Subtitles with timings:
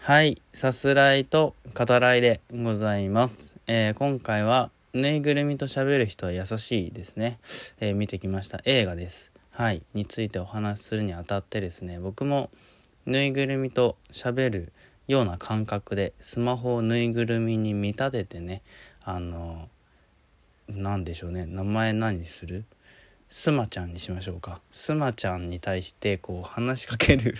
[0.00, 3.52] はい、さすらいと語らいでございます。
[3.66, 7.38] えー今回はぬいぐるみと喋る人は優しいですね。
[7.78, 9.30] えー見てきました映画です。
[9.50, 12.48] はい、についてお話しするにあたってですね、僕も
[13.04, 14.72] ぬいぐるみと喋る
[15.08, 18.62] ような感覚でスマホをぬいぐるみに見立ててね、
[19.04, 19.68] あの
[20.68, 22.64] なんでしょうね、名前何する？
[23.30, 24.62] スマちゃんにしましょうか。
[24.70, 27.34] スマちゃんに対してこう話しかける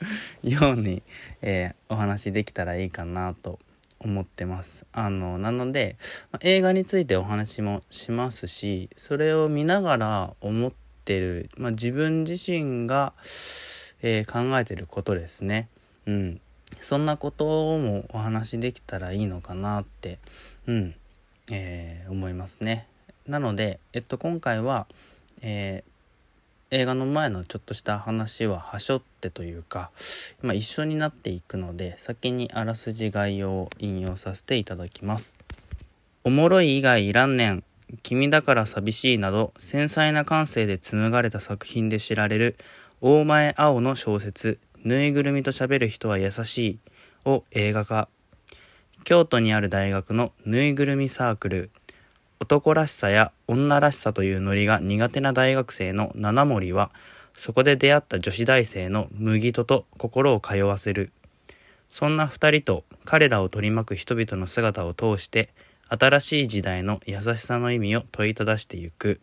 [0.42, 1.02] ように、
[1.42, 3.60] えーお話できたらいいかなと
[4.00, 4.86] 思ってます。
[4.92, 5.96] あのなので、
[6.32, 10.72] ま映画についてお話もしますしそれを見ながら思っ
[11.04, 13.12] てる、まあ、自分自身が、
[14.02, 15.68] えー考えてることですね。
[16.06, 16.40] うん、
[16.80, 17.44] そんなこと
[17.78, 20.18] もお話できたらいいのかなって、
[20.66, 20.94] うん
[21.50, 22.86] えー思いますね。
[23.26, 24.86] なので、えっと、今回は、
[25.42, 25.95] えー
[26.72, 29.92] 映画の前のちょっとした話ははしょってというか、
[30.42, 35.36] まあ、一緒になっていくので先にあらすじ概要を引用させていただきます。
[36.24, 37.64] おもろい以外いらんねん。
[38.02, 42.56] 君だから寂しいなど繊細な感性で紡がれた作品で知られる
[43.00, 46.78] 大前青の小説「ぬいぐるみと喋る人は優しい」
[47.24, 48.08] を映画化
[49.04, 51.70] 京都にある大学のぬいぐるみサークル
[52.38, 56.90] 男らしさや女らしさというノリが苦手な大学生の七森は
[57.34, 61.12] そこで出会った女子大生の麦戸と心を通わせる。
[61.90, 65.48] そんな二人と彼らを取り巻く人々の姿を通して
[65.88, 69.20] 新しい時代の優しさの意味を問いただしてゆく。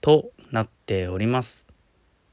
[0.00, 1.67] となっております。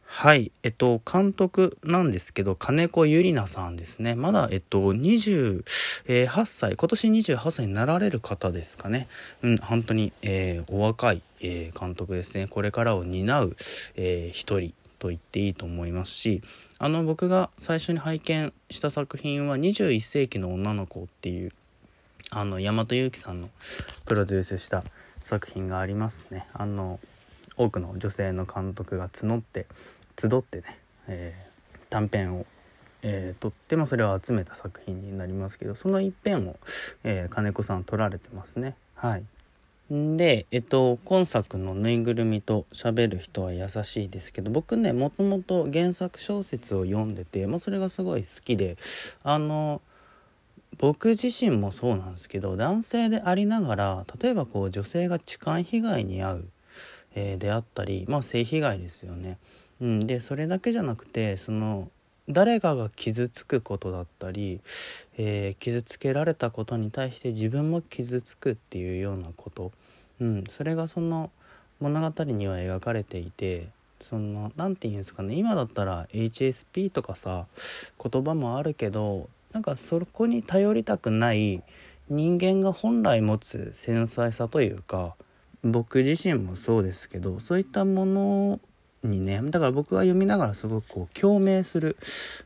[0.08, 4.16] はいえっと監督なんですけど金子ゆりなさんですね。
[4.16, 9.08] まだえっと28歳今年28歳になられる方ですかね。
[9.42, 12.48] うん本当に、えーお若い、えー監督ですね。
[12.48, 13.58] これからを担う、
[13.96, 16.42] えー一人と言っていいと思いますし
[16.80, 21.52] あの僕が最初に拝見した作品は「21世紀の女の子」っていう
[22.32, 23.50] あの大和由紀さんの
[24.06, 24.84] プロデュースした
[25.20, 26.48] 作品がありますね。
[26.54, 27.00] あの
[27.58, 29.66] 多くの女性の監督が募って
[30.20, 31.46] 集ってね、えー
[31.88, 32.46] 短編を、
[33.04, 36.58] えー撮って、まあ、それを集めた作品になりますけどその一編を、
[37.04, 38.76] えー金子さん撮られてますね。
[38.96, 39.24] はい。
[39.90, 48.78] でえっと今作の「ぬいぐるみと喋る人は優しい」ですけど僕ねもともと原作小説を読んでて、まあ、それがすごい好きで
[49.24, 49.82] あの
[50.80, 56.50] 僕自身もそうなんですけど男性でありながら例えばこう女性が痴漢被害に遭う、
[57.16, 59.38] えーであったりまあ性被害ですよね。
[59.82, 61.90] うん、でそれだけじゃなくてその
[62.30, 64.62] 誰かが傷つくことだったり、
[65.18, 69.72] えー傷つけられたことに対して自分も傷つくっていうようなこと、
[70.20, 71.32] うん、それがその
[71.80, 73.68] 物語には描かれていて
[74.10, 75.36] その何て言うんですかね。
[75.36, 77.48] 今だったら HSP とかさ
[78.02, 81.64] 言葉もあるけどなんかそこに頼りたくない
[82.10, 85.16] 人間が本来持つ繊細さというか
[85.66, 88.60] 僕自身もそうですけどそういったもの
[89.04, 91.98] にねだから僕は読みながらすごくこう共鳴する、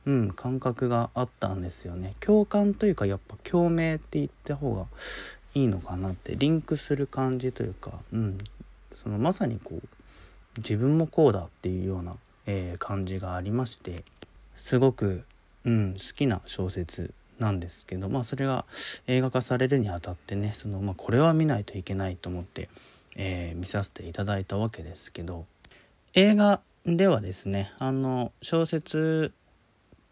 [0.05, 2.13] うん、感覚があったんですよね。
[2.21, 4.85] 共感というかやっぱ共鳴って言った方が
[5.53, 8.37] いいのかなってリンクする感じというか、うん、
[8.93, 9.87] そのまさにこう
[10.57, 12.15] 自分もこうだっていうような、
[12.47, 14.05] えー感じがありまして
[14.55, 15.25] すごく、
[15.65, 18.65] うん、好きな小説なんですけどまあそれが
[19.07, 22.69] 映画化されるにあたってねその、まあ、これは見ないといけないと思って、
[23.15, 25.45] えー見させていただいたわけですけど
[26.13, 29.33] 映画ではですねあの小説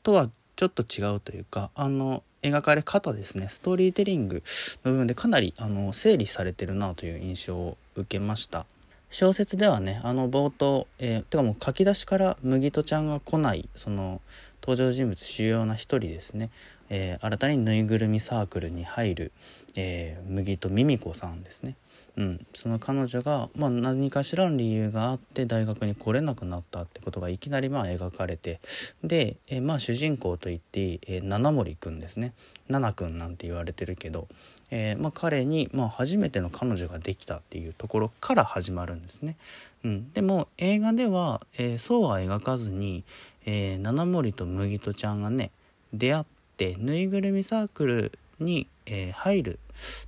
[0.03, 4.44] とはちょっと違うというかあの描かれ方ですねストーリーテリング
[4.84, 8.66] の部分でかなりあの整理されてるなという印象を受けました。
[9.09, 14.22] 小説ではねあの冒頭、えーてかもう書き出しから麦とちゃんが来ないその
[14.62, 16.50] 登場人物主要な一人ですね、
[16.89, 19.31] えー新たにぬいぐるみサークルに入る、
[19.75, 21.75] えー麦とミミコさんですね。
[22.17, 28.59] うん、その彼女が、まあ、何かしらの理由があって大学に来れなくなったってことがいきなりまあ描かれて
[29.03, 32.33] で、えーまあ、主人公と言っていい、えー七森くんですね。
[32.69, 34.28] 七くんなんて言われてるけど、
[34.72, 39.37] えーまあ、彼に、まあ、初めての彼女ができたっていうところから始まるんですね。
[39.85, 43.03] うん、でも映画では、えーそうは描かずに、
[43.45, 45.51] えー七森と麦とちゃんがね
[45.93, 46.36] 出会って
[46.79, 49.59] ぬいぐるみサークルに、えー入る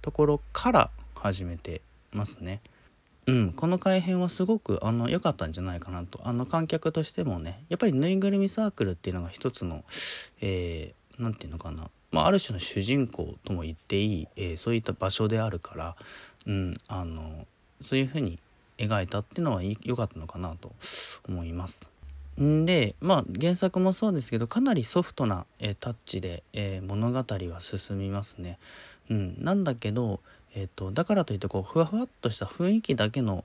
[0.02, 1.82] ところから始めて
[2.12, 2.62] ますね。
[3.28, 9.84] うん、この改編はすごくあの良かったんじゃないかなとあの観客としてもねやっぱりぬいぐるみサークルっていうのが一つの
[10.42, 15.96] えーていうのかな、まあ、ある種の主人公とも言っていい、えーそういった場所であるから、
[16.48, 17.46] うん、あの
[17.82, 18.40] そういうふうに
[18.80, 20.72] 描いたっていうのは良かったのかなと
[21.28, 21.84] 思います。
[22.44, 28.58] んでまあ原作もそうですけどかなりソフトな、えー、タッチで、えー、物語は進みますね。
[29.10, 30.20] うん、なんだけど、
[30.56, 33.44] えーと、だからといってこうふわふわっとした雰囲気だけの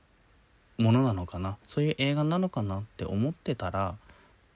[0.79, 1.57] ものなのかな。
[1.69, 3.97] そういう映画なのかなって思ってたら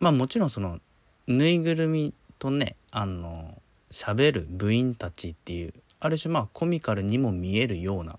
[0.01, 0.81] まあもちろんその
[1.27, 3.61] ぬいぐるみとねあの
[3.91, 8.19] 喋る部員たちっていうある種まあコミカルにも見えるような、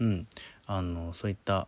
[0.00, 0.26] うん、
[0.66, 1.66] あのそういった、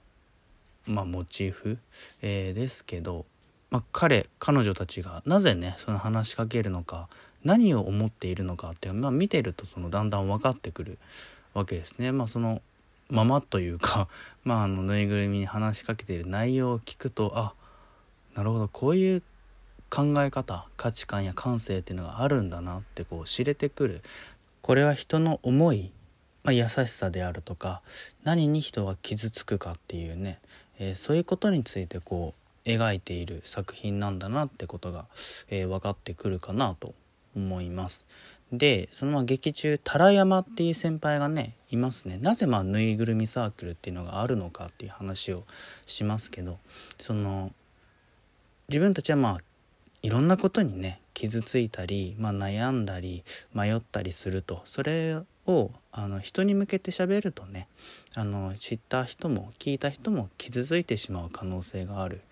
[0.87, 1.79] まあ、モチーフ、
[2.23, 3.27] えー、ですけど、
[3.71, 7.09] まあ、彼彼女たちがなぜねその話しかけるのか
[7.45, 10.99] 何を思っているのかって、まあ、見てるとそのだんだん分かってくる
[11.55, 12.13] わけですね。
[12.13, 12.61] まあ、その
[13.09, 14.09] ままというか、
[14.45, 17.55] まあ、あのぬいぐるみに話しかけている内容を聞くとあ
[18.35, 19.23] なるほどこういう
[19.89, 24.03] 考え方価値観や感性っていうのがあるんだなってこう知れてくる
[24.63, 25.91] これは人の思い、
[26.45, 27.83] まあ、優しさであるとか
[28.23, 30.39] 何に人は傷つくかっていうね、
[30.79, 35.07] えー、そういうことについてこう描いている作品なんだなってことが、
[35.49, 36.95] えー、分かってくるかなと
[37.37, 38.07] 思います。
[38.53, 45.45] でそのま劇中タラ山っていう先輩がねいますねなぜまあぬいぐるみサークルっていうのがあるのかっていう話を
[45.87, 46.59] しますけど
[46.99, 47.53] その
[48.69, 49.39] 自分たちはまあ
[50.03, 53.23] いろんなことにね傷ついたり、まあ、悩んだり
[53.55, 55.17] 迷ったりするとそれ
[55.47, 57.69] をあの人に向けて喋るとね
[58.15, 62.23] あの知った人も聞いた人も傷ついてしまう可能性がある。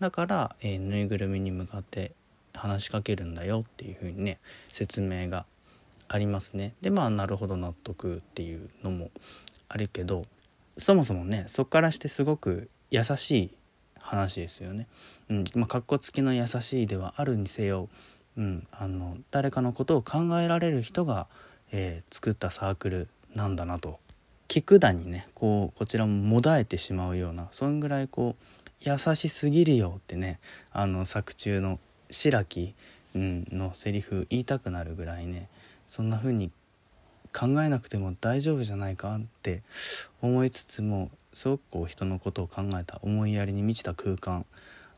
[0.00, 2.12] だから、えー、ぬいぐるみに向かって
[2.54, 4.38] 話しかけるんだよっていうふうにね
[4.70, 5.46] 説明が
[6.08, 6.74] ありますね。
[6.80, 9.10] でまあなるほど納得っていうのも
[9.68, 10.24] あるけど
[10.78, 13.50] そもそもねそっからしてすごく優しい
[14.06, 14.86] 話ですよね。
[15.28, 15.44] うん。
[15.54, 17.88] まあ、かっこつきの優しいではあるにせよ、
[18.36, 21.26] うん、あの誰かのことを考えられる人が、
[21.72, 23.98] えー、作ったサークルなんだなと。
[24.48, 28.44] 聞くだにねこうこちらももだえてしまうようなそんぐらいこう
[28.80, 30.38] 優しすぎるよってね
[30.72, 31.80] あの作中の
[32.10, 32.74] 白木、
[33.14, 35.48] うん、のセリフ言いたくなるぐらいね
[35.88, 36.50] そんな風に
[37.34, 39.62] 考えなくても大丈夫じゃないかって
[40.22, 44.46] 思いつつもすごくこう人のことを考えた思いやりに満ちた空間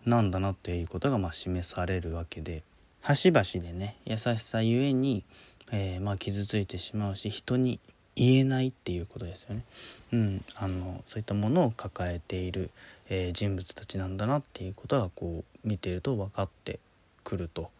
[0.06, 2.62] なんだなっていうことがま示されるわけで
[3.00, 5.25] 端々でね優しさゆえに、
[5.73, 7.81] えー、まあ傷ついてしまうし人に
[8.17, 9.62] 言えないっていうことですよね。
[10.12, 12.70] うん、あのそういったものを抱えている、
[13.09, 16.81] えー、人物たちなんだなっていうことがこう見てると分かって
[17.23, 17.70] くると。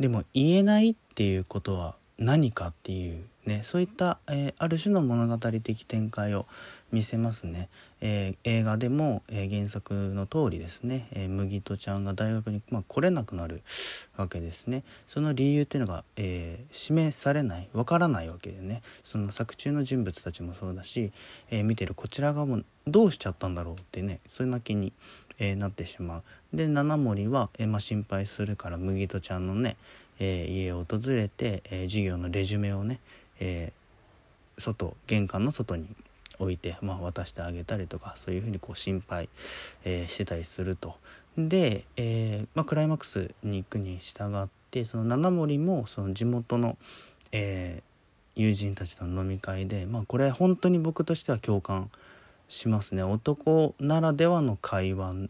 [0.00, 6.46] でも言えないっていうことは何かっていうねそういった、えー、ある種の物語的展開を
[6.92, 7.68] 見せますね、
[8.00, 13.62] えー、映画でも、えー、原作の通りですね、え麦とちゃんが大学に、まあ、来れなくなる
[14.16, 14.84] わけですね。
[15.08, 18.82] その理由っていうのが、え示されないわからないわけでね。
[19.02, 21.12] その作中の人物たちもそうだし、
[21.50, 24.92] え見てるこちら側もどうしちゃったんだろうってねそれだけに、
[25.40, 26.22] えなってしまう。
[26.56, 29.76] で七森は、えまあ、心配するから麦とちゃんのね
[30.20, 33.00] え、家を訪れて、え、授業のレジュメをね、
[33.40, 35.88] えー、外玄関の外に
[36.38, 39.28] 置いて、まあ、渡してあげたりとかそういうふうにこう心配、
[39.84, 40.96] えしてたりすると。
[41.38, 46.76] で、えまあ、クライマックスに行くに従ってその七森もその地元の、
[47.32, 47.82] え
[48.36, 51.88] 友人たちとの飲み会で、まあ、これ本当に僕としては共感
[52.48, 53.02] しますね。
[53.02, 55.28] 男ならではの会話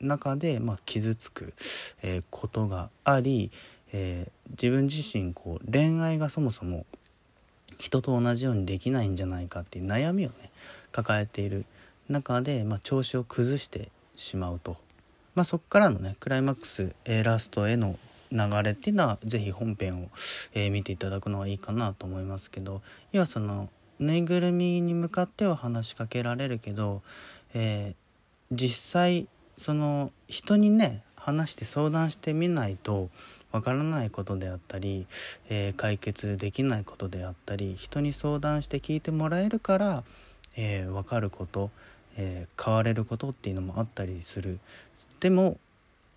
[0.00, 1.52] 中で、まあ、傷つく、
[2.02, 3.50] えことがあり、
[3.92, 6.86] えー、自分自身こう恋愛がそもそも
[7.78, 10.50] 人と同じようにできないんじゃないかっていう悩みをね
[10.92, 11.64] 抱えている
[12.08, 14.76] 中で、まあ、調子を崩してしまうと、
[15.34, 17.98] まあ、そこからのねクライマックス、えー、ラストへの
[18.32, 20.08] 流れっていうのは是非本編を、
[20.54, 27.02] えー、見ていただくのがいいかなと思いますけど要はそのぬいぐるみに向かっては話しかけられるけど、
[27.54, 33.10] えー、実際その人にね話して相談してみないと
[33.50, 35.08] わからないことであったり、
[35.48, 40.04] えー、解決できないことであったり人に相談して聞いてもらえるから、
[40.56, 41.70] えー、分かること、
[42.16, 44.60] えー、変われることっていうのもあったりする。
[45.18, 45.58] でも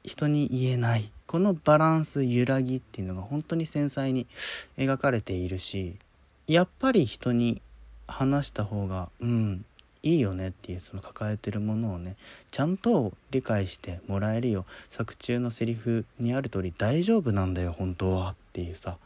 [0.03, 1.11] 人に言えない。
[1.25, 4.27] このバランス揺らぎっていうのが本当に繊細に
[4.77, 5.95] 描かれているし
[6.47, 7.61] やっぱり人に
[8.07, 9.65] 話した方がうん
[10.01, 12.15] いいよねっていうその抱えてるものをね
[12.51, 14.65] ちゃんと理解してもらえるよ。
[14.89, 18.97] 作中のセリフにある通り大丈夫なんだよ本当はっていうさ。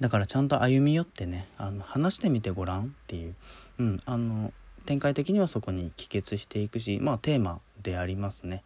[0.00, 3.34] だからちゃんと歩み寄ってねあの話してみてごらんっていう、
[3.78, 4.52] うん、あの
[4.84, 8.64] 展開的にはそこに帰結していくしまあテーマでありますね。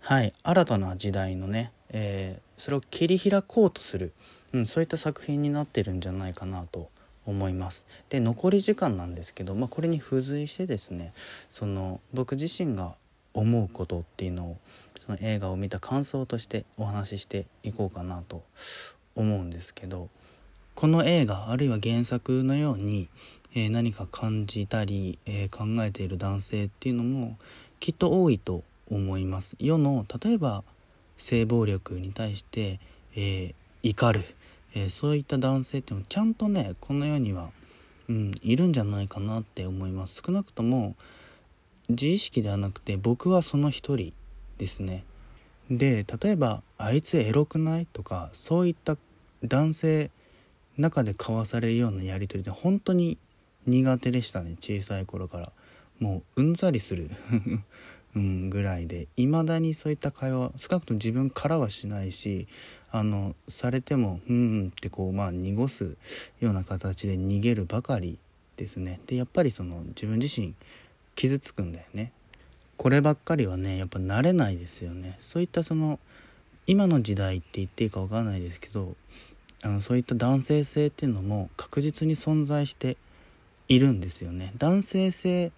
[0.00, 4.12] はい新たな時代のね、えー、それを切り開こうとする、
[4.52, 6.90] うん、そういった作品になってるんじゃないかなと
[7.28, 7.86] 思います。
[8.08, 11.12] で残り時間なんですけど、まあ、これに付随してですね
[11.50, 12.94] その僕自身が
[13.34, 14.56] 思うことっていうのを
[15.04, 18.42] その映画を見た感想としてお話ししていこうかなと
[19.14, 20.08] 思うんですけど
[20.74, 23.08] この映画あるいは原作のように、
[23.54, 27.36] えー、何か感じたり、えー、考えている男性っていうのも
[27.80, 29.54] きっと多いと思います。
[29.58, 30.64] 世の例えば
[31.18, 32.80] 性暴力に対して、
[33.14, 34.24] えー、怒る、
[34.78, 37.50] えそういった男性っていうのもちゃんとねこの世には、
[38.08, 40.22] うん、いるんじゃないかなって思います。
[40.24, 40.96] 少なくとも
[41.88, 44.12] 自意識ではなくて僕はその一人
[44.58, 45.04] ですね。
[45.70, 48.96] で例えば「あいつエロくない?」とかそういった
[49.44, 50.10] 男性
[50.76, 53.18] 中で交わされるようなやり取りで本当に
[53.66, 55.52] 苦手でしたね小さい頃から。
[55.98, 57.10] もううんざりする。
[58.16, 62.48] うん、ぐらいでいまだにそういった会話少なくとも自分からはしないし
[62.90, 65.96] あのされても「うん」ってこうまあ濁す
[66.40, 68.18] ような形で逃げるばかり
[68.56, 69.00] ですね。
[69.06, 70.54] でやっぱりその自分自身
[71.14, 72.12] 傷つくんだよね。
[72.76, 75.16] こればっかりはねやっぱ慣れないですよね。
[75.20, 76.00] そういったその
[76.66, 78.94] 今の時代って言っていいか分かんないですけど
[79.62, 82.96] あのそういった男性性っていうのも確実に存在して
[83.68, 84.52] いるんですよね。
[84.56, 85.52] 男性性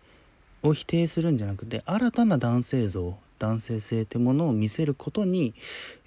[0.62, 5.54] を否定するんじゃなくて新たな男性像男性性ってものを見せることに、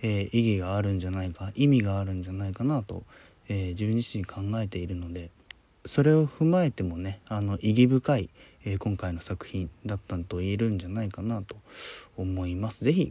[0.01, 3.03] えー、意義があるんじゃないか意味があるんじゃないかなと、
[3.49, 5.31] えー、自分自身考えているので
[5.85, 8.29] それを踏まえてもねあの意義深い、
[8.63, 11.55] えー、今回の作品だったと言えるんじゃないかなと
[12.15, 12.85] 思います。
[12.85, 13.01] ぜひ